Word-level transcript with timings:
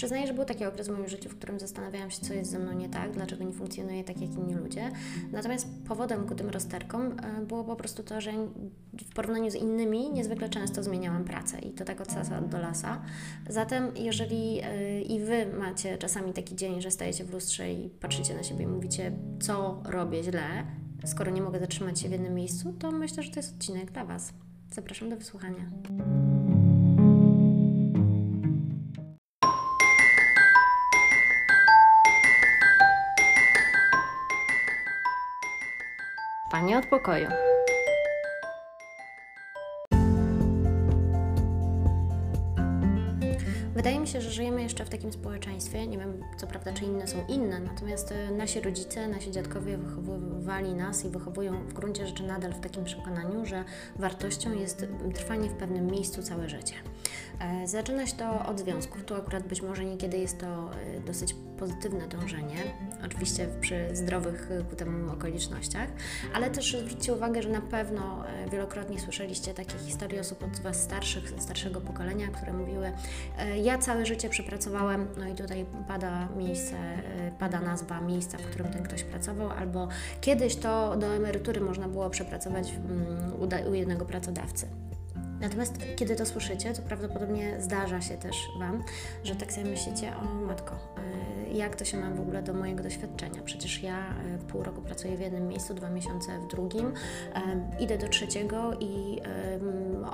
Przyznaję, 0.00 0.26
że 0.26 0.34
był 0.34 0.44
taki 0.44 0.64
okres 0.64 0.88
w 0.88 0.90
moim 0.90 1.08
życiu, 1.08 1.28
w 1.28 1.36
którym 1.36 1.60
zastanawiałam 1.60 2.10
się, 2.10 2.20
co 2.20 2.34
jest 2.34 2.50
ze 2.50 2.58
mną 2.58 2.72
nie 2.72 2.88
tak, 2.88 3.10
dlaczego 3.10 3.44
nie 3.44 3.52
funkcjonuję 3.52 4.04
tak 4.04 4.20
jak 4.20 4.30
inni 4.30 4.54
ludzie. 4.54 4.90
Natomiast 5.32 5.66
powodem 5.88 6.26
ku 6.26 6.34
tym 6.34 6.48
rozterkom 6.48 7.02
e, 7.02 7.46
było 7.46 7.64
po 7.64 7.76
prostu 7.76 8.02
to, 8.02 8.20
że 8.20 8.32
w 9.10 9.14
porównaniu 9.14 9.50
z 9.50 9.54
innymi 9.54 10.10
niezwykle 10.10 10.48
często 10.48 10.82
zmieniałam 10.82 11.24
pracę 11.24 11.58
i 11.58 11.70
to 11.70 11.84
tak 11.84 12.00
od 12.00 12.12
sasa 12.12 12.40
do 12.40 12.58
lasa. 12.58 13.02
Zatem, 13.48 13.92
jeżeli 13.96 14.60
e, 14.62 15.02
i 15.02 15.20
Wy 15.20 15.46
macie 15.58 15.98
czasami 15.98 16.32
taki 16.32 16.56
dzień, 16.56 16.82
że 16.82 16.90
stajecie 16.90 17.24
w 17.24 17.32
lustrze 17.32 17.72
i 17.72 17.88
patrzycie 17.88 18.34
na 18.34 18.42
siebie 18.42 18.64
i 18.64 18.68
mówicie, 18.68 19.12
co 19.40 19.82
robię 19.84 20.22
źle, 20.22 20.66
skoro 21.04 21.30
nie 21.30 21.42
mogę 21.42 21.60
zatrzymać 21.60 22.00
się 22.00 22.08
w 22.08 22.12
jednym 22.12 22.34
miejscu, 22.34 22.72
to 22.72 22.92
myślę, 22.92 23.22
że 23.22 23.30
to 23.30 23.38
jest 23.38 23.54
odcinek 23.54 23.92
dla 23.92 24.04
Was. 24.04 24.32
Zapraszam 24.70 25.08
do 25.08 25.16
wysłuchania. 25.16 25.64
Panie 36.60 36.78
od 36.78 36.86
pokoju. 36.86 37.28
Wydaje 43.74 44.00
mi 44.00 44.08
się, 44.08 44.20
że 44.20 44.30
żyjemy 44.30 44.62
jeszcze 44.62 44.84
w 44.84 44.88
takim 44.88 45.12
społeczeństwie, 45.12 45.86
nie 45.86 45.98
wiem 45.98 46.22
co 46.36 46.46
prawda, 46.46 46.72
czy 46.72 46.84
inne 46.84 47.06
są 47.06 47.26
inne, 47.28 47.60
natomiast 47.60 48.12
e, 48.12 48.30
nasi 48.30 48.60
rodzice, 48.60 49.08
nasi 49.08 49.30
dziadkowie 49.30 49.78
wychowywali 49.78 50.74
nas 50.74 51.04
i 51.04 51.08
wychowują 51.08 51.52
w 51.68 51.72
gruncie 51.72 52.06
rzeczy 52.06 52.22
nadal 52.22 52.52
w 52.52 52.60
takim 52.60 52.84
przekonaniu, 52.84 53.46
że 53.46 53.64
wartością 53.96 54.52
jest 54.52 54.86
trwanie 55.14 55.48
w 55.48 55.54
pewnym 55.54 55.86
miejscu 55.86 56.22
całe 56.22 56.48
życie. 56.48 56.74
E, 57.40 57.68
zaczyna 57.68 58.06
się 58.06 58.16
to 58.16 58.46
od 58.46 58.60
związków. 58.60 59.04
Tu 59.04 59.14
akurat 59.14 59.46
być 59.46 59.62
może 59.62 59.84
niekiedy 59.84 60.18
jest 60.18 60.38
to 60.38 60.70
e, 60.74 61.00
dosyć 61.00 61.34
pozytywne 61.58 62.08
dążenie, 62.08 62.56
oczywiście 63.06 63.48
przy 63.60 63.96
zdrowych 63.96 64.48
ku 64.70 64.76
temu 64.76 65.12
okolicznościach, 65.12 65.88
ale 66.34 66.50
też 66.50 66.76
zwróćcie 66.76 67.14
uwagę, 67.14 67.42
że 67.42 67.48
na 67.48 67.60
pewno 67.60 68.24
wielokrotnie 68.52 69.00
słyszeliście 69.00 69.54
takie 69.54 69.78
historie 69.78 70.20
osób 70.20 70.42
od 70.42 70.60
Was 70.60 70.82
starszych, 70.82 71.32
starszego 71.38 71.80
pokolenia, 71.80 72.28
które 72.28 72.52
mówiły, 72.52 72.92
ja 73.62 73.78
całe 73.78 74.06
życie 74.06 74.28
przepracowałem, 74.28 75.06
no 75.18 75.28
i 75.28 75.34
tutaj 75.34 75.66
pada 75.88 76.28
miejsce, 76.36 76.76
pada 77.38 77.60
nazwa 77.60 78.00
miejsca, 78.00 78.38
w 78.38 78.42
którym 78.42 78.72
ten 78.72 78.82
ktoś 78.82 79.02
pracował, 79.02 79.50
albo 79.50 79.88
kiedyś 80.20 80.56
to 80.56 80.96
do 80.96 81.06
emerytury 81.06 81.60
można 81.60 81.88
było 81.88 82.10
przepracować 82.10 82.72
mm, 82.72 83.68
u 83.70 83.74
jednego 83.74 84.04
pracodawcy. 84.04 84.89
Natomiast 85.40 85.74
kiedy 85.96 86.16
to 86.16 86.26
słyszycie, 86.26 86.72
to 86.72 86.82
prawdopodobnie 86.82 87.60
zdarza 87.60 88.00
się 88.00 88.16
też 88.16 88.36
Wam, 88.58 88.82
że 89.24 89.36
tak 89.36 89.52
sobie 89.52 89.66
myślicie, 89.66 90.12
o 90.16 90.24
matko, 90.34 90.74
y, 90.74 91.52
jak 91.52 91.76
to 91.76 91.84
się 91.84 91.96
ma 91.96 92.10
w 92.10 92.20
ogóle 92.20 92.42
do 92.42 92.54
mojego 92.54 92.82
doświadczenia? 92.82 93.42
Przecież 93.44 93.82
ja 93.82 94.14
y, 94.34 94.38
pół 94.38 94.62
roku 94.62 94.82
pracuję 94.82 95.16
w 95.16 95.20
jednym 95.20 95.48
miejscu, 95.48 95.74
dwa 95.74 95.90
miesiące 95.90 96.38
w 96.38 96.46
drugim, 96.46 96.92
idę 97.80 97.98
do 97.98 98.08
trzeciego 98.08 98.72
i 98.80 99.20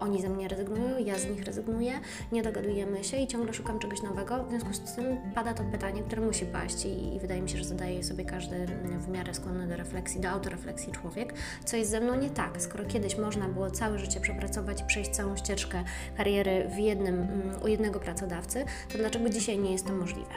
oni 0.01 0.23
ze 0.23 0.29
mnie 0.29 0.49
rezygnują, 0.49 0.99
ja 0.99 1.19
z 1.19 1.31
nich 1.31 1.45
rezygnuję, 1.45 1.93
nie 2.33 2.43
dogadujemy 2.43 3.05
się 3.05 3.17
i 3.17 3.27
ciągle 3.27 3.55
szukam 3.55 3.79
czegoś 3.79 4.03
nowego. 4.03 4.45
W 4.45 4.51
związku 4.51 4.71
z 4.87 4.95
tym 4.95 5.05
pada 5.35 5.55
to 5.55 5.65
pytanie, 5.65 6.03
które 6.03 6.23
musi 6.23 6.47
paść 6.47 6.85
i, 6.87 7.19
wydaje 7.21 7.43
mi 7.43 7.49
się, 7.49 7.59
że 7.59 7.65
zadaje 7.65 8.05
sobie 8.05 8.25
każdy 8.25 8.67
w 8.99 9.09
miarę 9.09 9.35
skłonny 9.35 9.67
do 9.69 9.77
refleksji, 9.77 10.21
do 10.21 10.29
autorefleksji 10.29 10.93
człowiek, 10.93 11.35
co 11.65 11.77
jest 11.77 11.91
ze 11.91 12.01
mną 12.01 12.15
nie 12.15 12.31
tak, 12.31 12.63
skoro 12.63 12.85
kiedyś 12.85 13.19
można 13.19 13.49
było 13.49 13.71
całe 13.71 13.99
życie 13.99 14.21
przepracować 14.21 14.83
przejść 14.83 15.16
całą 15.17 15.37
ścieżkę 15.37 15.85
kariery 16.17 16.69
w 16.75 16.79
jednym, 16.79 17.15
mm, 17.15 17.63
u 17.63 17.69
jednego 17.69 18.01
pracodawcy, 18.01 18.65
to 18.93 18.99
dlaczego 18.99 19.29
dzisiaj 19.29 19.59
nie 19.59 19.73
jest 19.73 19.87
to 19.87 19.93
możliwe? 19.93 20.35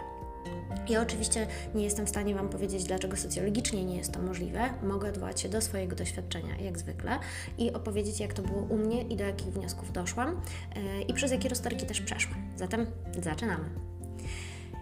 Ja 0.89 1.01
oczywiście 1.01 1.47
nie 1.75 1.83
jestem 1.83 2.05
w 2.05 2.09
stanie 2.09 2.35
Wam 2.35 2.49
powiedzieć, 2.49 2.83
dlaczego 2.83 3.17
socjologicznie 3.17 3.85
nie 3.85 3.97
jest 3.97 4.11
to 4.13 4.21
możliwe. 4.21 4.69
Mogę 4.83 5.09
odwołać 5.09 5.41
się 5.41 5.49
do 5.49 5.61
swojego 5.61 5.95
doświadczenia, 5.95 6.57
jak 6.57 6.77
zwykle, 6.77 7.19
i 7.57 7.73
opowiedzieć, 7.73 8.19
jak 8.19 8.33
to 8.33 8.41
było 8.41 8.61
u 8.61 8.77
mnie 8.77 9.01
i 9.01 9.15
do 9.15 9.23
jakich 9.23 9.47
wniosków 9.47 9.91
doszłam 9.91 10.41
yy, 10.75 11.01
i 11.01 11.13
przez 11.13 11.31
jakie 11.31 11.49
rozterki 11.49 11.85
też 11.85 12.01
przeszłam. 12.01 12.39
Zatem 12.55 12.85
zaczynamy. 13.23 13.69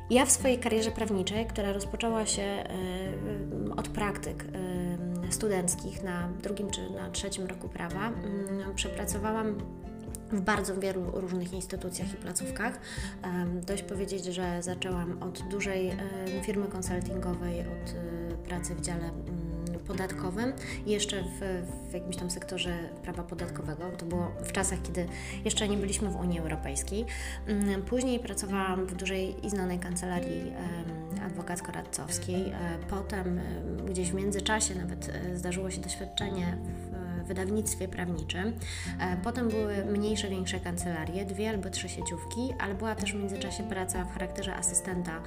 Ja 0.10 0.26
w 0.26 0.32
swojej 0.32 0.58
karierze 0.60 0.92
prawniczej, 0.92 1.46
która 1.46 1.74
rozpoczęła 1.74 2.26
się 2.26 2.64
yy, 3.66 3.76
od 3.76 3.88
praktyk 3.88 4.44
yy, 5.24 5.32
studenckich 5.32 6.04
na 6.04 6.30
drugim 6.44 6.70
czy 6.70 6.90
na 6.90 7.10
trzecim 7.10 7.46
roku 7.46 7.70
prawa, 7.70 8.08
mm, 8.08 8.76
przepracowałam 8.76 9.58
w 10.32 10.42
bardzo 10.42 10.76
wielu 10.76 11.12
różnych 11.14 11.54
instytucjach 11.54 12.14
i 12.14 12.18
placówkach. 12.18 12.80
Dość 13.68 13.84
powiedzieć, 13.84 14.26
że 14.26 14.64
zaczęłam 14.64 15.24
od 15.24 15.42
dużej 15.50 15.92
firmy 16.44 16.68
konsultingowej, 16.68 17.62
od 17.62 17.90
y, 17.90 18.38
pracy 18.48 18.76
w 18.76 18.82
dziale 18.82 19.06
mm, 19.06 19.80
podatkowym 19.88 20.54
jeszcze 20.86 21.24
w, 21.24 21.64
w, 21.90 21.94
jakimś 21.94 22.18
tam 22.18 22.32
sektorze 22.32 22.78
prawa 23.04 23.24
podatkowego. 23.24 23.92
To 23.98 24.06
było 24.06 24.32
w 24.44 24.52
czasach, 24.52 24.82
kiedy 24.82 25.08
jeszcze 25.46 25.68
nie 25.68 25.78
byliśmy 25.78 26.10
w 26.10 26.16
Unii 26.16 26.40
Europejskiej. 26.40 27.06
Mm, 27.48 27.82
później 27.82 28.20
pracowałam 28.20 28.86
w 28.86 28.96
dużej 28.96 29.46
i 29.46 29.50
znanej 29.50 29.80
kancelarii 29.80 30.54
adwokacko-radcowskiej. 31.28 32.50
E, 32.50 32.54
potem 32.90 33.40
gdzieś 33.90 34.12
w 34.12 34.14
międzyczasie 34.14 34.76
nawet 34.76 35.10
e, 35.10 35.38
zdarzyło 35.38 35.72
się 35.72 35.82
doświadczenie 35.82 36.58
w 36.66 37.07
wydawnictwie 37.28 37.88
prawniczym. 37.88 38.54
E, 39.00 39.18
potem 39.24 39.50
były 39.50 39.86
mniejsze, 39.86 40.30
większe 40.30 40.60
kancelarie, 40.60 41.26
dwie 41.26 41.50
albo 41.50 41.70
trzy 41.70 41.90
sieciówki, 41.90 42.54
ale 42.60 42.76
była 42.76 42.96
też 42.96 43.14
w 43.14 43.16
międzyczasie 43.16 43.64
praca 43.64 44.04
w 44.04 44.14
charakterze 44.14 44.56
asystenta 44.56 45.12
e, 45.12 45.24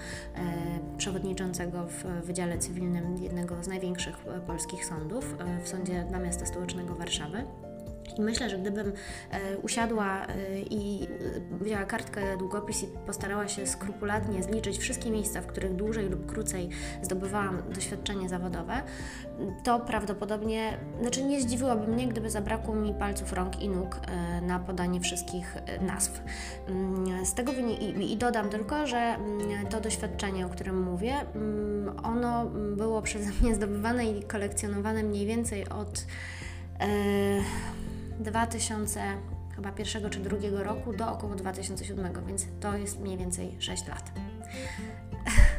przewodniczącego 0.99 1.87
w 1.87 2.05
Wydziale 2.27 2.59
Cywilnym 2.59 3.17
jednego 3.23 3.63
z 3.63 3.69
największych 3.69 4.17
e, 4.27 4.41
polskich 4.41 4.85
sądów, 4.85 5.37
w 5.65 5.69
Sądzie 5.69 6.05
dla 6.09 6.19
Miasta 6.19 6.47
Stołecznego 6.47 6.95
Warszawy. 6.95 7.45
I 8.19 8.21
myślę, 8.21 8.51
że 8.51 8.59
gdybym 8.59 8.93
e, 9.31 9.59
usiadła 9.59 10.27
e, 10.27 10.61
i 10.61 11.05
e, 11.05 11.65
wzięła 11.65 11.85
kartkę, 11.85 12.37
długopis 12.37 12.83
i 12.83 12.87
postarała 13.07 13.49
się 13.49 13.67
skrupulatnie 13.67 14.43
zliczyć 14.43 14.79
wszystkie 14.79 15.11
miejsca, 15.11 15.41
w 15.41 15.47
których 15.47 15.77
dłużej 15.77 16.09
lub 16.09 16.27
krócej 16.27 16.69
zdobywałam 17.03 17.63
doświadczenie 17.75 18.29
zawodowe, 18.29 18.83
to 19.65 19.81
prawdopodobnie, 19.81 20.79
znaczy 21.01 21.25
nie 21.25 21.41
zdziwiłoby 21.41 21.87
mnie, 21.87 22.09
gdyby 22.09 22.31
zabrakło 22.31 22.75
mi 22.75 22.95
palców 22.95 23.33
rąk 23.33 23.63
i 23.63 23.69
nóg 23.69 24.01
na 24.43 24.59
podanie 24.59 25.01
wszystkich 25.01 25.57
nazw. 25.81 26.23
Mm, 26.69 27.27
z 27.27 27.35
tego 27.35 27.53
i, 27.53 28.13
i 28.13 28.17
dodam 28.17 28.49
tylko, 28.49 28.87
że 28.87 28.99
mm, 28.99 29.67
to 29.67 29.81
doświadczenie, 29.81 30.47
o 30.47 30.49
którym 30.49 30.83
mówię, 30.83 31.15
mm, 31.35 32.01
ono 32.05 32.47
było 32.77 33.03
przeze 33.03 33.31
mnie 33.43 33.55
zdobywane 33.55 34.07
i 34.07 34.23
kolekcjonowane 34.23 35.03
mniej 35.03 35.27
więcej 35.27 35.69
od 35.69 36.07
2000 38.21 39.01
chyba 39.57 39.73
pierwszego 39.73 40.11
czy 40.11 40.21
drugiego 40.21 40.63
roku 40.63 40.93
do 40.93 41.13
około 41.13 41.35
2007, 41.35 42.13
więc 42.27 42.47
to 42.61 42.77
jest 42.77 43.01
mniej 43.01 43.19
więcej 43.19 43.57
6 43.59 43.89
lat. 43.89 44.13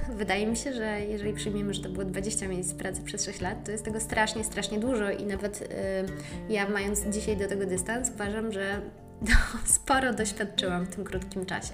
Wydaje 0.17 0.47
mi 0.47 0.57
się, 0.57 0.73
że 0.73 1.01
jeżeli 1.01 1.33
przyjmiemy, 1.33 1.73
że 1.73 1.83
to 1.83 1.89
było 1.89 2.05
20 2.05 2.47
miejsc 2.47 2.73
pracy 2.73 3.01
przez 3.01 3.25
6 3.25 3.41
lat, 3.41 3.65
to 3.65 3.71
jest 3.71 3.85
tego 3.85 3.99
strasznie, 3.99 4.43
strasznie 4.43 4.79
dużo 4.79 5.11
i 5.11 5.25
nawet 5.25 5.61
yy, 5.61 6.53
ja 6.53 6.69
mając 6.69 6.99
dzisiaj 7.09 7.37
do 7.37 7.47
tego 7.47 7.65
dystans, 7.65 8.11
uważam, 8.15 8.51
że 8.51 8.81
no, 9.29 9.35
sporo 9.65 10.13
doświadczyłam 10.13 10.85
w 10.85 10.95
tym 10.95 11.03
krótkim 11.03 11.45
czasie. 11.45 11.73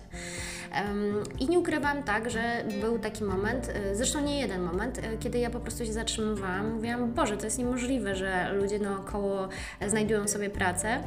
I 1.40 1.50
nie 1.50 1.60
ukrywam 1.60 2.04
tak, 2.04 2.30
że 2.30 2.64
był 2.82 3.00
taki 3.00 3.24
moment, 3.24 3.70
y, 3.92 3.96
zresztą 3.96 4.22
nie 4.22 4.40
jeden 4.40 4.62
moment, 4.62 4.98
y, 4.98 5.02
kiedy 5.20 5.40
ja 5.40 5.50
po 5.50 5.60
prostu 5.60 5.86
się 5.86 5.94
zatrzymywałam, 5.94 6.74
mówiłam, 6.74 7.14
Boże, 7.14 7.38
to 7.38 7.46
jest 7.46 7.60
niemożliwe, 7.60 8.16
że 8.16 8.54
ludzie 8.54 8.80
naokoło 8.80 9.50
znajdują 9.88 10.28
sobie 10.28 10.50
pracę 10.50 11.04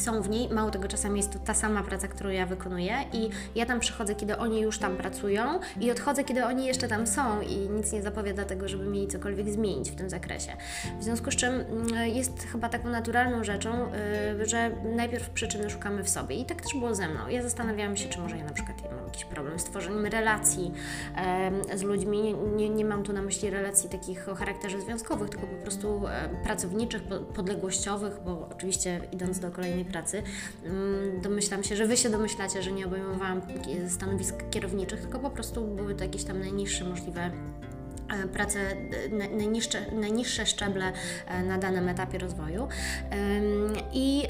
są 0.00 0.22
w 0.22 0.28
niej. 0.28 0.48
Mało 0.48 0.70
tego, 0.70 0.88
czasami 0.88 1.16
jest 1.16 1.32
to 1.32 1.38
ta 1.38 1.54
sama 1.54 1.82
praca, 1.82 2.08
którą 2.08 2.30
ja 2.30 2.46
wykonuję 2.46 2.94
i 3.12 3.30
ja 3.54 3.66
tam 3.66 3.80
przychodzę, 3.80 4.14
kiedy 4.14 4.38
oni 4.38 4.60
już 4.60 4.78
tam 4.78 4.96
pracują 4.96 5.60
i 5.80 5.90
odchodzę, 5.90 6.24
kiedy 6.24 6.44
oni 6.44 6.66
jeszcze 6.66 6.88
tam 6.88 7.06
są 7.06 7.40
i 7.40 7.56
nic 7.56 7.92
nie 7.92 8.02
zapowiada 8.02 8.44
tego, 8.44 8.68
żeby 8.68 8.84
mieli 8.84 9.08
cokolwiek 9.08 9.50
zmienić 9.50 9.90
w 9.90 9.94
tym 9.94 10.10
zakresie. 10.10 10.52
W 11.00 11.04
związku 11.04 11.30
z 11.30 11.36
czym 11.36 11.54
mm, 11.54 12.08
jest 12.08 12.42
chyba 12.52 12.68
taką 12.68 12.88
naturalną 12.88 13.44
rzeczą, 13.44 13.92
y, 14.40 14.46
że 14.46 14.70
najpierw 14.96 15.30
przyczyny 15.30 15.70
szukamy 15.70 16.04
w 16.04 16.08
sobie 16.08 16.36
i 16.36 16.44
tak 16.44 16.62
też 16.62 16.72
było 16.72 16.94
ze 16.94 17.08
mną. 17.08 17.28
Ja 17.28 17.42
zastanawiałam 17.42 17.96
się, 17.96 18.08
czy 18.08 18.20
może 18.20 18.36
ja 18.36 18.44
na 18.44 18.52
przykład 18.52 18.82
mam 18.90 19.04
jakiś 19.06 19.24
problem 19.24 19.58
z 19.58 19.64
tworzeniem 19.64 20.06
relacji 20.06 20.72
z 21.74 21.82
ludźmi. 21.82 22.34
Nie, 22.56 22.68
nie, 22.70 22.84
mam 22.84 23.02
tu 23.02 23.12
na 23.12 23.22
myśli 23.22 23.50
relacji 23.50 23.90
takich 23.90 24.28
o 24.28 24.34
charakterze 24.34 24.80
związkowych, 24.80 25.30
tylko 25.30 25.46
po 25.46 25.62
prostu 25.62 26.02
pracowniczych, 26.44 27.02
podległościowych, 27.34 28.20
bo 28.24 28.48
oczywiście 28.52 29.00
idąc 29.12 29.38
do 29.38 29.50
kolejnej 29.50 29.84
pracy. 29.88 30.22
Mm, 30.64 31.20
domyślam 31.20 31.64
się, 31.64 31.76
że 31.76 31.86
Wy 31.86 31.96
się 31.96 32.10
domyślacie, 32.10 32.62
że 32.62 32.72
nie 32.72 32.86
obejmowałam 32.86 33.42
stanowisk 33.88 34.50
kierowniczych, 34.50 35.00
tylko 35.00 35.18
po 35.18 35.30
prostu 35.30 35.66
były 35.66 35.94
to 35.94 36.04
jakieś 36.04 36.24
tam 36.24 36.40
najniższe 36.40 36.84
możliwe 36.84 37.30
e, 38.10 38.28
prace, 38.28 38.58
najniższe, 39.36 39.92
najniższe 39.92 40.46
szczeble 40.46 40.92
e, 41.26 41.42
na 41.42 41.58
danym 41.58 41.88
etapie 41.88 42.18
rozwoju. 42.18 42.68
I 43.92 44.22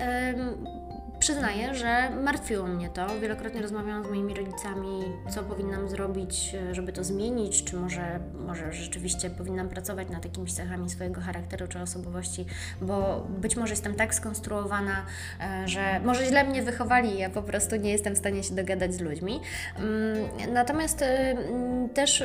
przyznaję, 1.28 1.74
że 1.74 2.10
martwiło 2.10 2.66
mnie 2.66 2.88
to. 2.88 3.20
Wielokrotnie 3.20 3.62
rozmawiałam 3.62 4.04
z 4.04 4.06
moimi 4.06 4.34
rodzicami, 4.34 5.02
co 5.30 5.42
powinnam 5.42 5.88
zrobić, 5.88 6.56
żeby 6.72 6.92
to 6.92 7.04
zmienić, 7.04 7.64
czy 7.64 7.76
może, 7.76 8.20
może 8.46 8.72
rzeczywiście 8.72 9.30
powinnam 9.30 9.68
pracować 9.68 10.08
nad 10.08 10.24
jakimiś 10.24 10.52
cechami 10.52 10.90
swojego 10.90 11.20
charakteru 11.20 11.68
czy 11.68 11.80
osobowości, 11.80 12.46
bo 12.82 13.26
być 13.40 13.56
może 13.56 13.72
jestem 13.72 13.94
tak 13.94 14.14
skonstruowana, 14.14 15.06
e, 15.40 15.68
że 15.68 16.00
może 16.04 16.26
źle 16.26 16.44
mnie 16.44 16.62
wychowali, 16.62 17.18
ja 17.18 17.30
po 17.30 17.42
prostu 17.42 17.76
nie 17.76 17.90
jestem 17.90 18.14
w 18.14 18.18
stanie 18.18 18.42
się 18.42 18.54
dogadać 18.54 18.94
z 18.94 19.00
ludźmi. 19.00 19.40
Mm, 19.76 20.52
natomiast 20.52 21.02
e, 21.02 21.36
też 21.94 22.24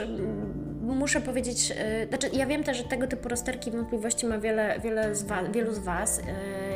muszę 0.81 1.21
powiedzieć, 1.21 1.73
e, 1.77 2.07
znaczy 2.07 2.29
ja 2.33 2.45
wiem 2.45 2.63
też, 2.63 2.77
że 2.77 2.83
tego 2.83 3.07
typu 3.07 3.29
rozterki 3.29 3.71
wątpliwości 3.71 4.25
ma 4.25 4.37
wiele, 4.37 4.79
wiele 4.79 5.15
z 5.15 5.23
was, 5.23 5.51
wielu 5.51 5.73
z 5.73 5.79
Was 5.79 6.21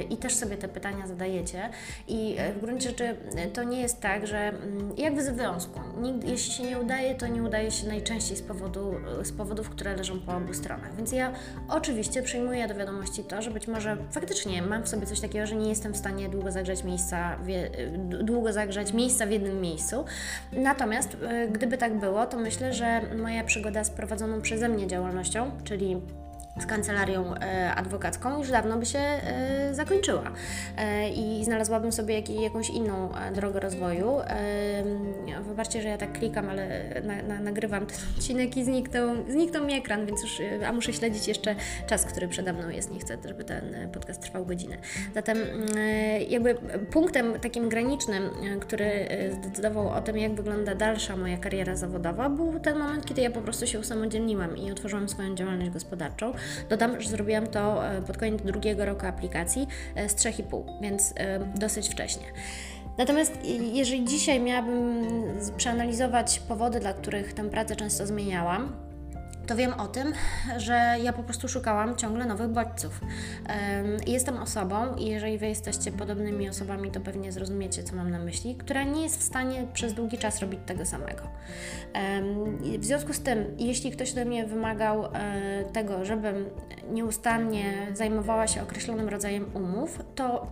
i 0.09 0.17
też 0.17 0.35
sobie 0.35 0.57
te 0.57 0.67
pytania 0.67 1.07
zadajecie. 1.07 1.69
I 2.07 2.16
w 2.55 2.61
gruncie 2.61 2.89
rzeczy 2.89 3.15
to 3.53 3.63
nie 3.63 3.81
jest 3.81 4.01
tak, 4.01 4.27
że 4.27 4.37
mm, 4.37 4.93
jakby 4.97 5.23
z 5.23 5.29
wywiązku, 5.29 5.79
jeśli 6.25 6.53
się 6.53 6.63
nie 6.63 6.79
udaje, 6.79 7.15
to 7.15 7.27
nie 7.27 7.43
udaje 7.43 7.71
się 7.71 7.87
najczęściej 7.87 8.37
z, 8.37 8.41
powodu, 8.41 8.93
z 9.23 9.31
powodów, 9.31 9.69
które 9.69 9.95
leżą 9.95 10.19
po 10.19 10.35
obu 10.35 10.53
stronach. 10.53 10.95
Więc 10.95 11.11
ja 11.11 11.33
oczywiście 11.69 12.23
przyjmuję 12.23 12.67
do 12.67 12.75
wiadomości 12.75 13.23
to, 13.23 13.41
że 13.41 13.51
być 13.51 13.67
może 13.67 13.97
faktycznie 14.11 14.61
mam 14.61 14.83
w 14.83 14.89
sobie 14.89 15.05
coś 15.05 15.19
takiego, 15.19 15.47
że 15.47 15.55
nie 15.55 15.69
jestem 15.69 15.93
w 15.93 15.97
stanie 15.97 16.29
długo 16.29 16.51
zagrzać 16.51 16.83
miejsca, 16.83 17.37
długo 18.23 18.53
zagrzać 18.53 18.93
miejsca 18.93 19.25
w 19.25 19.31
jednym 19.31 19.61
miejscu. 19.61 20.05
Natomiast 20.51 21.17
e, 21.21 21.47
gdyby 21.47 21.77
tak 21.77 21.99
było, 21.99 22.25
to 22.25 22.37
myślę, 22.37 22.73
że 22.73 23.01
moja 23.15 23.43
przygoda 23.43 23.83
z 23.83 23.89
prowadzoną 23.89 24.41
przeze 24.41 24.69
mnie 24.69 24.87
działalnością, 24.87 25.51
czyli 25.63 26.01
z 26.59 26.65
kancelarią 26.65 27.35
e, 27.35 27.75
adwokacką 27.75 28.39
już 28.39 28.51
dawno 28.51 28.77
by 28.77 28.85
się 28.85 28.99
e, 28.99 29.69
zakończyła 29.73 30.31
e, 30.77 31.09
i 31.09 31.45
znalazłabym 31.45 31.91
sobie 31.91 32.19
jakąś 32.19 32.69
inną 32.69 33.09
drogę 33.35 33.59
rozwoju. 33.59 34.11
Wybaczcie, 35.41 35.81
że 35.81 35.89
ja 35.89 35.97
tak 35.97 36.13
klikam, 36.13 36.49
ale 36.49 36.83
na, 37.03 37.21
na, 37.21 37.39
nagrywam 37.39 37.85
ten 37.85 37.97
odcinek 38.17 38.57
i 38.57 38.63
zniknął, 38.63 39.15
zniknął 39.29 39.65
mi 39.65 39.73
ekran, 39.73 40.05
więc 40.05 40.21
już, 40.21 40.41
a 40.67 40.73
muszę 40.73 40.93
śledzić 40.93 41.27
jeszcze 41.27 41.55
czas, 41.87 42.05
który 42.05 42.27
przede 42.27 42.53
mną 42.53 42.69
jest. 42.69 42.91
Nie 42.91 42.99
chcę, 42.99 43.17
żeby 43.27 43.43
ten 43.43 43.89
podcast 43.93 44.21
trwał 44.21 44.45
godzinę. 44.45 44.77
Zatem 45.13 45.37
jakby 46.29 46.55
punktem 46.91 47.39
takim 47.39 47.69
granicznym, 47.69 48.23
który 48.61 49.07
zdecydował 49.31 49.89
o 49.89 50.01
tym, 50.01 50.17
jak 50.17 50.33
wygląda 50.33 50.75
dalsza 50.75 51.15
moja 51.15 51.37
kariera 51.37 51.75
zawodowa, 51.75 52.29
był 52.29 52.59
ten 52.59 52.79
moment, 52.79 53.05
kiedy 53.05 53.21
ja 53.21 53.31
po 53.31 53.41
prostu 53.41 53.67
się 53.67 53.79
usamodzielniłam 53.79 54.57
i 54.57 54.71
otworzyłam 54.71 55.09
swoją 55.09 55.35
działalność 55.35 55.71
gospodarczą. 55.71 56.33
Dodam, 56.69 57.01
że 57.01 57.09
zrobiłam 57.09 57.47
to 57.47 57.87
e, 57.87 58.01
pod 58.01 58.17
koniec 58.17 58.41
drugiego 58.41 58.85
roku 58.85 59.05
aplikacji 59.05 59.67
e, 59.95 60.09
z 60.09 60.15
3,5, 60.15 60.63
więc 60.81 61.13
e, 61.17 61.39
dosyć 61.55 61.89
wcześnie. 61.89 62.23
Natomiast 62.97 63.37
jeżeli 63.73 64.05
dzisiaj 64.05 64.39
miałabym 64.39 65.05
przeanalizować 65.57 66.39
powody, 66.39 66.79
dla 66.79 66.93
których 66.93 67.33
tę 67.33 67.49
pracę 67.49 67.75
często 67.75 68.07
zmieniałam, 68.07 68.86
to 69.47 69.55
wiem 69.55 69.73
o 69.73 69.87
tym, 69.87 70.13
że 70.57 70.95
ja 71.03 71.13
po 71.13 71.23
prostu 71.23 71.47
szukałam 71.47 71.95
ciągle 71.95 72.25
nowych 72.25 72.47
bodźców. 72.47 73.01
Jestem 74.07 74.37
osobą, 74.37 74.95
i 74.95 75.05
jeżeli 75.05 75.37
Wy 75.37 75.47
jesteście 75.47 75.91
podobnymi 75.91 76.49
osobami, 76.49 76.91
to 76.91 76.99
pewnie 76.99 77.31
zrozumiecie, 77.31 77.83
co 77.83 77.95
mam 77.95 78.11
na 78.11 78.19
myśli, 78.19 78.55
która 78.55 78.83
nie 78.83 79.03
jest 79.03 79.19
w 79.19 79.23
stanie 79.23 79.67
przez 79.73 79.93
długi 79.93 80.17
czas 80.17 80.39
robić 80.39 80.59
tego 80.65 80.85
samego. 80.85 81.23
W 82.79 82.85
związku 82.85 83.13
z 83.13 83.19
tym, 83.19 83.55
jeśli 83.57 83.91
ktoś 83.91 84.11
ode 84.11 84.25
mnie 84.25 84.45
wymagał 84.45 85.05
e, 85.05 85.09
tego, 85.73 86.05
żebym 86.05 86.49
nieustannie 86.91 87.73
zajmowała 87.93 88.47
się 88.47 88.61
określonym 88.61 89.09
rodzajem 89.09 89.45
umów, 89.53 89.99
to 90.15 90.47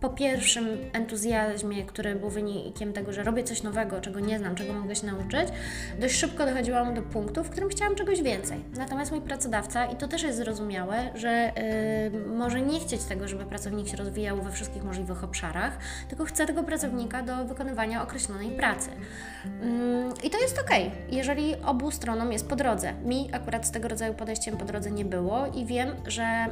po 0.00 0.08
pierwszym 0.08 0.68
entuzjazmie, 0.92 1.84
który 1.84 2.14
był 2.14 2.30
wynikiem 2.30 2.92
tego, 2.92 3.12
że 3.12 3.22
robię 3.22 3.44
coś 3.44 3.62
nowego, 3.62 4.00
czego 4.00 4.20
nie 4.20 4.38
znam, 4.38 4.54
czego 4.54 4.72
mogę 4.72 4.96
się 4.96 5.06
nauczyć, 5.06 5.48
dość 5.98 6.14
szybko 6.14 6.46
dochodziłam 6.46 6.94
do 6.94 7.02
punktu, 7.02 7.44
w 7.44 7.50
którym 7.50 7.68
chciałam 7.68 7.94
czegoś 7.94 8.22
więcej. 8.22 8.60
Natomiast 8.76 9.10
mój 9.12 9.20
pracodawca, 9.20 9.86
i 9.86 9.96
to 9.96 10.08
też 10.08 10.22
jest 10.22 10.38
zrozumiałe, 10.38 11.10
że 11.14 11.52
yy, 12.12 12.36
może 12.36 12.60
nie 12.60 12.80
chcieć 12.80 13.04
tego, 13.04 13.28
żeby 13.28 13.44
pracownik 13.44 13.88
się 13.88 13.96
rozwijał 13.96 14.42
we 14.42 14.50
wszystkich 14.50 14.84
możliwych 14.84 15.24
obszarach, 15.24 15.78
tylko 16.08 16.24
chce 16.24 16.46
tego 16.46 16.62
pracownika 16.62 17.22
do 17.22 17.44
wykonywania 17.44 18.02
określonej 18.02 18.50
pracy. 18.50 18.90
Yy, 19.44 19.50
I 20.22 20.30
to 20.30 20.38
jest 20.38 20.58
ok, 20.58 20.70
jeżeli 21.10 21.56
obu 21.56 21.90
stronom 21.90 22.32
jest 22.32 22.48
po 22.48 22.56
drodze. 22.56 22.92
Mi 23.04 23.28
akurat 23.32 23.66
z 23.66 23.70
tego 23.70 23.88
rodzaju 23.88 24.14
podejściem 24.14 24.56
po 24.56 24.64
drodze 24.64 24.90
nie 24.90 25.04
było 25.04 25.46
i 25.46 25.66
wiem, 25.66 25.88
że 26.06 26.46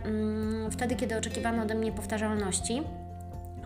yy, 0.64 0.70
wtedy, 0.70 0.96
kiedy 0.96 1.16
oczekiwano 1.18 1.62
ode 1.62 1.74
mnie 1.74 1.92
powtarzalności, 1.92 2.82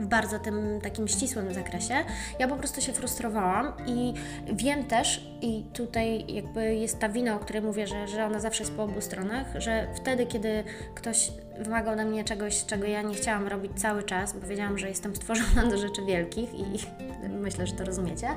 w 0.03 0.07
bardzo 0.07 0.39
tym 0.39 0.81
takim 0.83 1.09
ścisłym 1.09 1.55
zakresie. 1.55 1.95
Ja 2.39 2.49
po 2.49 2.57
prostu 2.57 2.81
się 2.81 2.93
frustrowałam 2.93 3.73
i 3.87 4.15
wiem 4.53 4.85
też, 4.85 5.27
i 5.41 5.65
tutaj 5.73 6.35
jakby 6.35 6.75
jest 6.75 6.99
ta 6.99 7.09
wina, 7.09 7.37
o 7.37 7.39
której 7.39 7.63
mówię, 7.63 7.87
że, 7.87 8.09
że 8.09 8.25
ona 8.25 8.41
zawsze 8.41 8.63
jest 8.63 8.77
po 8.77 8.83
obu 8.83 9.01
stronach, 9.01 9.47
że 9.59 9.87
wtedy, 9.95 10.27
kiedy 10.27 10.65
ktoś 10.95 11.33
wymagał 11.59 11.95
ode 11.95 12.05
mnie 12.05 12.25
czegoś, 12.25 12.65
czego 12.65 12.87
ja 12.87 13.03
nie 13.03 13.15
chciałam 13.15 13.49
robić 13.49 13.73
cały 13.77 14.03
czas, 14.03 14.33
bo 14.33 14.47
wiedziałam, 14.47 14.79
że 14.79 14.89
jestem 14.89 15.17
stworzona 15.17 15.71
do 15.71 15.79
rzeczy 15.79 16.05
wielkich 16.07 16.55
i 16.55 16.65
myślę, 17.45 17.67
że 17.67 17.73
to 17.73 17.85
rozumiecie, 17.85 18.29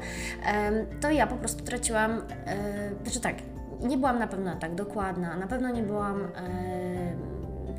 to 1.02 1.12
ja 1.12 1.28
po 1.28 1.36
prostu 1.36 1.64
traciłam, 1.64 2.22
e, 2.46 2.90
znaczy 3.04 3.20
tak, 3.20 3.36
nie 3.82 3.98
byłam 3.98 4.20
na 4.20 4.28
pewno 4.28 4.56
tak 4.56 4.76
dokładna, 4.76 5.38
na 5.38 5.48
pewno 5.48 5.70
nie 5.70 5.84
byłam 5.84 6.28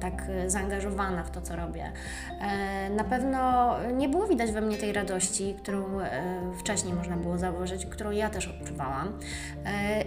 tak 0.00 0.22
e, 0.28 0.50
zaangażowana 0.50 1.22
w 1.22 1.30
to, 1.30 1.40
co 1.40 1.56
robię. 1.56 1.92
E, 2.40 2.90
na 2.90 3.04
pewno 3.04 3.74
nie 3.92 4.08
było 4.08 4.26
widać 4.26 4.52
we 4.52 4.60
mnie 4.60 4.76
tej 4.76 4.92
radości, 4.92 5.54
którą 5.62 6.00
e, 6.00 6.22
wcześniej 6.58 6.94
można 6.94 7.16
było 7.16 7.38
zauważyć, 7.38 7.86
którą 7.86 8.10
ja 8.10 8.30
też 8.30 8.48
odczuwałam. 8.48 9.18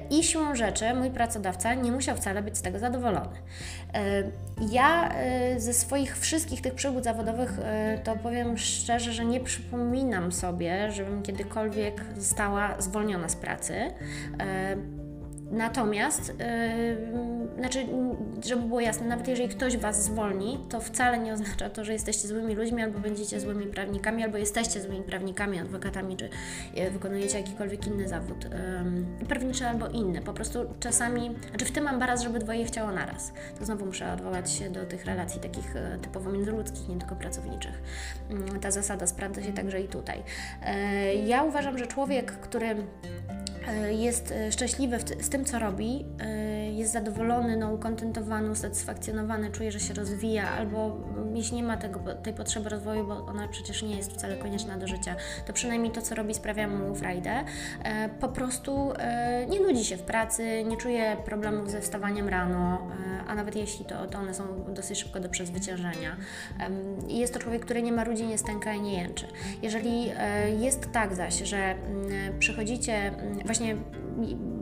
I 0.09 0.23
siłą 0.23 0.55
rzeczy 0.55 0.93
mój 0.93 1.11
pracodawca 1.11 1.73
nie 1.73 1.91
musiał 1.91 2.17
wcale 2.17 2.41
być 2.41 2.57
z 2.57 2.61
tego 2.61 2.79
zadowolony. 2.79 3.35
Ja 4.71 5.13
ze 5.57 5.73
swoich 5.73 6.17
wszystkich 6.17 6.61
tych 6.61 6.73
przygód 6.73 7.03
zawodowych 7.03 7.59
to 8.03 8.15
powiem 8.15 8.57
szczerze, 8.57 9.13
że 9.13 9.25
nie 9.25 9.39
przypominam 9.39 10.31
sobie, 10.31 10.91
żebym 10.91 11.23
kiedykolwiek 11.23 12.05
została 12.17 12.81
zwolniona 12.81 13.29
z 13.29 13.35
pracy. 13.35 13.73
Natomiast, 15.51 16.33
znaczy, 17.57 17.87
żeby 18.45 18.61
było 18.61 18.79
jasne, 18.79 19.07
nawet 19.07 19.27
jeżeli 19.27 19.49
ktoś 19.49 19.77
Was 19.77 20.03
zwolni, 20.03 20.59
to 20.69 20.79
wcale 20.79 21.17
nie 21.17 21.33
oznacza 21.33 21.69
to, 21.69 21.85
że 21.85 21.93
jesteście 21.93 22.27
złymi 22.27 22.55
ludźmi, 22.55 22.83
albo 22.83 22.99
będziecie 22.99 23.39
złymi 23.39 23.65
prawnikami, 23.65 24.23
albo 24.23 24.37
jesteście 24.37 24.81
złymi 24.81 25.03
prawnikami, 25.03 25.59
adwokatami, 25.59 26.17
czy 26.17 26.29
yy, 26.73 26.91
wykonujecie 26.91 27.37
jakikolwiek 27.37 27.87
inny 27.87 28.07
zawód 28.07 28.43
yy, 29.19 29.25
prawniczy 29.25 29.67
albo 29.67 29.87
inny. 29.87 30.21
Po 30.21 30.33
prostu 30.33 30.59
czasami, 30.79 31.35
znaczy 31.49 31.65
w 31.65 31.71
tym 31.71 31.83
mam 31.83 31.99
baraz, 31.99 32.23
żeby 32.23 32.39
dwoje 32.39 32.65
chciało 32.65 32.91
naraz. 32.91 33.33
To 33.59 33.65
znowu 33.65 33.85
muszę 33.85 34.13
odwołać 34.13 34.51
się 34.51 34.69
do 34.69 34.85
tych 34.85 35.05
relacji 35.05 35.41
takich 35.41 35.75
e, 35.75 35.97
typowo 36.01 36.31
międzyludzkich, 36.31 36.89
nie 36.89 36.97
tylko 36.97 37.15
pracowniczych. 37.15 37.81
Mm, 38.29 38.59
ta 38.59 38.71
zasada 38.71 39.07
sprawdza 39.07 39.43
się 39.43 39.53
także 39.53 39.81
i 39.81 39.87
tutaj. 39.87 40.23
E, 40.63 41.15
ja 41.15 41.43
uważam, 41.43 41.77
że 41.77 41.87
człowiek, 41.87 42.31
który 42.31 42.75
E, 43.69 43.93
jest 43.93 44.31
e, 44.31 44.51
szczęśliwy 44.51 44.99
z 45.19 45.29
tym, 45.29 45.45
co 45.45 45.59
robi, 45.59 46.05
e, 46.19 46.58
jest 46.79 46.91
zadowolony, 46.91 47.57
no, 47.57 47.73
ukontentowany, 47.73 48.51
usatysfakcjonowany, 48.51 49.51
czuje, 49.51 49.71
że 49.71 49.79
się 49.79 49.93
rozwija, 49.93 50.51
albo 50.51 50.97
jeśli 51.33 51.57
nie 51.57 51.63
ma 51.63 51.77
tego, 51.77 51.99
tej 51.99 52.33
potrzeby 52.33 52.69
rozwoju, 52.69 53.07
bo 53.07 53.25
ona 53.25 53.47
przecież 53.47 53.83
nie 53.83 53.97
jest 53.97 54.13
wcale 54.13 54.37
konieczna 54.37 54.77
do 54.77 54.87
życia, 54.87 55.15
to 55.45 55.53
przynajmniej 55.53 55.91
to, 55.91 56.01
co 56.01 56.15
robi, 56.15 56.33
sprawia 56.33 56.67
mu 56.67 56.95
frajdę. 56.95 57.43
Po 58.19 58.27
prostu 58.27 58.93
nie 59.49 59.59
nudzi 59.59 59.85
się 59.85 59.97
w 59.97 60.01
pracy, 60.01 60.63
nie 60.63 60.77
czuje 60.77 61.17
problemów 61.25 61.71
ze 61.71 61.81
wstawaniem 61.81 62.29
rano, 62.29 62.87
a 63.27 63.35
nawet 63.35 63.55
jeśli 63.55 63.85
to, 63.85 64.07
to 64.07 64.19
one 64.19 64.33
są 64.33 64.43
dosyć 64.73 64.99
szybko 64.99 65.19
do 65.19 65.29
przezwyciężenia. 65.29 66.15
Jest 67.07 67.33
to 67.33 67.39
człowiek, 67.39 67.65
który 67.65 67.81
nie 67.81 67.91
ma 67.91 68.03
ludzi, 68.03 68.27
nie 68.27 68.37
stęka 68.37 68.73
i 68.73 68.81
nie 68.81 68.93
jęczy. 68.93 69.25
Jeżeli 69.61 70.11
jest 70.59 70.91
tak 70.91 71.15
zaś, 71.15 71.39
że 71.43 71.57
mm, 71.57 72.39
przychodzicie 72.39 72.93
mm, 72.93 73.39
właśnie 73.45 73.75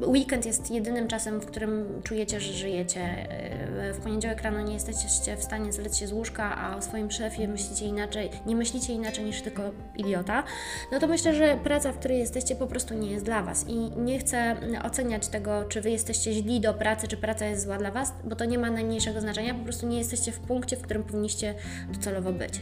weekend 0.05 0.45
jest 0.45 0.71
jedynym 0.71 1.07
czasem, 1.07 1.39
w 1.39 1.45
którym 1.45 2.01
czujecie, 2.03 2.39
że 2.39 2.53
żyjecie. 2.53 3.01
E, 3.01 3.93
w 3.93 3.99
poniedziałek 3.99 4.41
rano 4.41 4.61
nie 4.61 4.73
jesteście 4.73 5.37
w 5.37 5.43
stanie 5.43 5.73
zlec 5.73 5.97
się 5.97 6.07
z 6.07 6.11
łóżka, 6.11 6.57
a 6.57 6.77
o 6.77 6.81
swoim 6.81 7.11
szefie 7.11 7.47
myślicie 7.47 7.85
inaczej, 7.85 8.29
nie 8.45 8.55
myślicie 8.55 8.93
inaczej 8.93 9.25
niż 9.25 9.41
tylko 9.41 9.61
idiota, 9.97 10.43
no 10.91 10.99
to 10.99 11.07
myślę, 11.07 11.33
że 11.33 11.57
praca, 11.63 11.91
w 11.91 11.99
której 11.99 12.19
jesteście 12.19 12.55
po 12.55 12.67
prostu 12.67 12.93
nie 12.93 13.11
jest 13.11 13.25
dla 13.25 13.43
Was. 13.43 13.65
I 13.67 13.75
nie 13.97 14.19
chcę 14.19 14.55
oceniać 14.83 15.27
tego, 15.27 15.63
czy 15.63 15.81
Wy 15.81 15.89
jesteście 15.89 16.33
źli 16.33 16.61
do 16.61 16.73
pracy, 16.73 17.07
czy 17.07 17.17
praca 17.17 17.45
jest 17.45 17.63
zła 17.63 17.77
dla 17.77 17.91
Was, 17.91 18.13
bo 18.23 18.35
to 18.35 18.45
nie 18.45 18.57
ma 18.57 18.71
najmniejszego 18.71 19.21
znaczenia, 19.21 19.53
po 19.53 19.63
prostu 19.63 19.87
nie 19.87 19.97
jesteście 19.97 20.31
w 20.31 20.39
punkcie, 20.39 20.77
w 20.77 20.81
którym 20.81 21.03
powinniście 21.03 21.55
docelowo 21.89 22.33
być. 22.33 22.61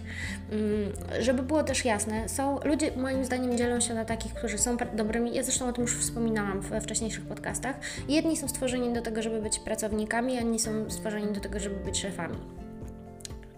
Mm, 0.51 0.91
żeby 1.19 1.43
było 1.43 1.63
też 1.63 1.85
jasne, 1.85 2.29
są 2.29 2.59
ludzie, 2.63 2.91
moim 2.97 3.25
zdaniem, 3.25 3.57
dzielą 3.57 3.79
się 3.79 3.93
na 3.93 4.05
takich, 4.05 4.33
którzy 4.33 4.57
są 4.57 4.77
dobrymi, 4.95 5.35
ja 5.35 5.43
zresztą 5.43 5.67
o 5.69 5.73
tym 5.73 5.81
już 5.81 5.97
wspominałam 5.97 6.61
we 6.61 6.81
wcześniejszych 6.81 7.24
podcastach. 7.25 7.75
Jedni 8.09 8.37
są 8.37 8.47
stworzeni 8.47 8.93
do 8.93 9.01
tego, 9.01 9.21
żeby 9.21 9.41
być 9.41 9.59
pracownikami, 9.59 10.37
a 10.37 10.41
inni 10.41 10.59
są 10.59 10.89
stworzeni 10.89 11.33
do 11.33 11.39
tego, 11.39 11.59
żeby 11.59 11.75
być 11.75 11.99
szefami. 11.99 12.37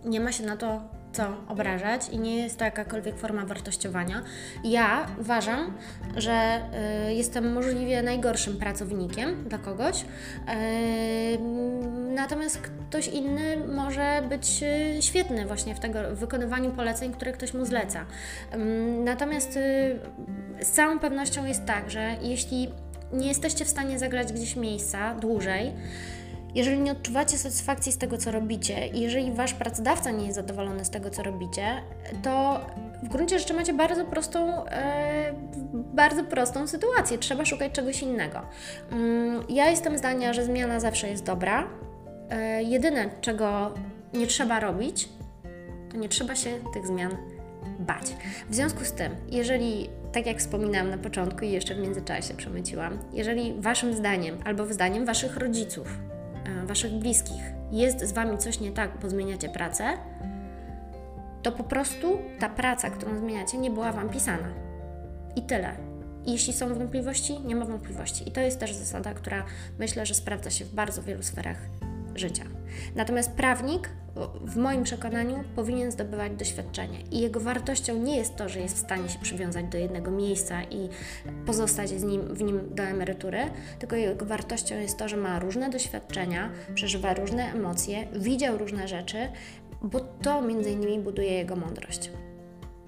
Nie 0.06 0.20
ma 0.20 0.32
się 0.32 0.46
na 0.46 0.58
to 0.58 0.98
co 1.18 1.38
obrażać 1.48 2.10
i 2.10 2.20
nie 2.20 2.36
jest 2.36 2.58
to 2.58 2.66
jakakolwiek 2.66 3.18
forma 3.18 3.46
wartościowania. 3.46 4.24
Ja 4.64 5.08
uważam, 5.20 5.74
że 6.18 6.62
y, 7.10 7.14
jestem 7.14 7.54
możliwie 7.54 8.04
najgorszym 8.04 8.58
pracownikiem 8.58 9.44
dla 9.50 9.58
kogoś, 9.58 10.02
y, 10.02 10.06
natomiast 12.16 12.62
ktoś 12.90 13.08
inny 13.08 13.58
może 13.76 14.22
być 14.30 14.64
y, 14.98 15.02
świetny 15.02 15.46
właśnie 15.46 15.76
w, 15.76 15.80
tego, 15.80 16.00
w 16.12 16.20
wykonywaniu 16.20 16.72
poleceń, 16.72 17.14
które 17.14 17.32
ktoś 17.32 17.54
mu 17.54 17.66
zleca. 17.66 18.06
Natomiast 19.04 19.60
z 20.62 20.72
całą 20.72 21.00
pewnością 21.00 21.46
jest 21.46 21.66
tak, 21.66 21.92
że 21.92 22.16
jeśli 22.22 22.72
nie 23.14 23.28
jesteście 23.28 23.66
w 23.66 23.70
stanie 23.70 24.00
zagrać 24.00 24.34
gdzieś 24.34 24.56
miejsca 24.56 25.16
dłużej, 25.16 25.74
jeżeli 26.56 26.80
nie 26.80 26.92
odczuwacie 26.92 27.38
satysfakcji 27.38 27.92
z 27.92 27.98
tego, 27.98 28.18
co 28.18 28.32
robicie, 28.32 28.88
i 28.88 29.00
jeżeli 29.02 29.32
wasz 29.32 29.54
pracodawca 29.54 30.12
nie 30.12 30.26
jest 30.26 30.36
zadowolony 30.36 30.86
z 30.86 30.90
tego, 30.90 31.10
co 31.10 31.24
robicie, 31.24 31.66
to 32.24 32.62
w 33.04 33.08
gruncie 33.08 33.40
rzeczy 33.40 33.54
macie 33.54 33.74
bardzo 33.74 34.06
prostą, 34.06 34.66
e, 34.66 35.34
bardzo 35.74 36.24
prostą 36.24 36.68
sytuację. 36.68 37.18
Trzeba 37.18 37.46
szukać 37.46 37.72
czegoś 37.72 38.02
innego. 38.02 38.42
Mm, 38.92 39.44
ja 39.50 39.70
jestem 39.70 39.98
zdania, 39.98 40.34
że 40.34 40.46
zmiana 40.46 40.80
zawsze 40.80 41.10
jest 41.10 41.24
dobra. 41.24 41.68
E, 42.30 42.64
jedyne, 42.64 43.10
czego 43.22 43.74
nie 44.14 44.28
trzeba 44.28 44.60
robić, 44.60 45.10
to 45.92 45.98
nie 45.98 46.10
trzeba 46.10 46.36
się 46.36 46.50
tych 46.74 46.88
zmian 46.88 47.18
bać. 47.80 48.16
W 48.50 48.56
związku 48.56 48.86
z 48.86 48.92
tym, 48.92 49.16
jeżeli, 49.30 49.90
tak 50.18 50.26
jak 50.26 50.40
wspominałam 50.40 50.90
na 50.90 50.98
początku 50.98 51.46
i 51.46 51.52
jeszcze 51.52 51.76
w 51.76 51.80
międzyczasie 51.80 52.34
przemyciłam, 52.34 53.00
jeżeli 53.14 53.54
Waszym 53.62 53.94
zdaniem 53.94 54.38
albo 54.46 54.66
zdaniem 54.66 55.06
Waszych 55.06 55.38
rodziców 55.38 55.88
E, 56.48 56.66
waszych 56.66 56.92
bliskich 56.92 57.42
jest 57.72 58.06
z 58.06 58.12
wami 58.12 58.38
coś 58.38 58.60
nie 58.60 58.72
tak, 58.72 58.92
bo 59.02 59.10
zmieniacie 59.10 59.50
pracę, 59.50 59.84
to 61.44 61.52
po 61.52 61.64
prostu 61.64 62.20
ta 62.40 62.50
praca, 62.50 62.90
którą 62.90 63.18
zmieniacie, 63.18 63.58
nie 63.58 63.72
była 63.72 63.92
wam 63.92 64.10
pisana. 64.10 64.48
I 65.36 65.42
tyle. 65.42 65.76
Jeśli 66.26 66.54
są 66.54 66.74
wątpliwości, 66.74 67.40
nie 67.40 67.56
ma 67.56 67.66
wątpliwości. 67.66 68.30
I 68.30 68.32
to 68.32 68.42
jest 68.42 68.60
też 68.60 68.74
zasada, 68.74 69.14
która 69.14 69.46
myślę, 69.80 70.06
że 70.06 70.14
sprawdza 70.14 70.50
się 70.50 70.66
w 70.66 70.74
bardzo 70.74 71.02
wielu 71.02 71.24
sferach 71.24 71.58
życia. 72.20 72.44
Natomiast 72.96 73.32
prawnik, 73.32 73.90
w 74.42 74.58
moim 74.58 74.84
przekonaniu, 74.84 75.44
powinien 75.56 75.92
zdobywać 75.92 76.32
doświadczenie 76.32 77.02
i 77.12 77.20
jego 77.20 77.40
wartością 77.40 77.98
nie 77.98 78.18
jest 78.18 78.36
to, 78.36 78.50
że 78.50 78.60
jest 78.60 78.76
w 78.76 78.80
stanie 78.80 79.10
się 79.10 79.20
przywiązać 79.20 79.66
do 79.66 79.78
jednego 79.78 80.12
miejsca 80.12 80.64
i 80.64 80.90
pozostać 81.46 81.90
z 81.90 82.04
nim, 82.04 82.22
w 82.22 82.44
nim 82.44 82.60
do 82.76 82.84
emerytury, 82.84 83.40
tylko 83.80 83.96
jego 83.96 84.26
wartością 84.26 84.76
jest 84.76 84.98
to, 84.98 85.08
że 85.08 85.18
ma 85.18 85.40
różne 85.40 85.70
doświadczenia, 85.70 86.50
przeżywa 86.76 87.14
różne 87.14 87.54
emocje, 87.54 88.08
widział 88.16 88.58
różne 88.58 88.88
rzeczy, 88.88 89.18
bo 89.82 90.00
to 90.00 90.42
między 90.42 90.72
innymi 90.72 91.00
buduje 91.00 91.32
jego 91.32 91.56
mądrość. 91.56 92.12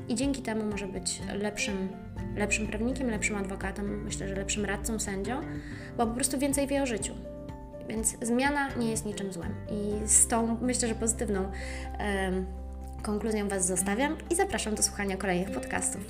I 0.08 0.16
dzięki 0.16 0.42
temu 0.42 0.66
może 0.66 0.88
być 0.88 1.22
lepszym, 1.36 1.90
lepszym 2.36 2.68
prawnikiem, 2.68 3.10
lepszym 3.10 3.36
adwokatem, 3.36 4.04
myślę, 4.04 4.28
że 4.28 4.36
lepszym 4.36 4.66
radcą, 4.66 5.00
sędzią, 5.00 5.42
bo 5.98 6.08
po 6.08 6.14
prostu 6.14 6.40
więcej 6.40 6.68
wie 6.68 6.84
o 6.84 6.86
życiu. 6.86 7.14
Więc 7.90 8.16
zmiana 8.22 8.70
nie 8.76 8.92
jest 8.92 9.06
niczym 9.06 9.34
złym. 9.34 9.56
I 9.72 10.08
z 10.08 10.28
tą, 10.28 10.58
myślę, 10.62 10.88
że 10.88 10.96
pozytywną 10.96 11.42
um, 11.42 12.46
konkluzją 13.02 13.48
Was 13.48 13.66
zostawiam 13.66 14.16
i 14.30 14.36
zapraszam 14.36 14.76
do 14.76 14.84
słuchania 14.84 15.18
kolejnych 15.18 15.52
podcastów. 15.52 16.02